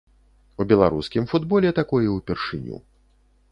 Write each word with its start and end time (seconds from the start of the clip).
У 0.63 0.65
беларускім 0.71 1.27
футболе 1.35 1.73
такое 1.81 2.07
ўпершыню. 2.17 2.83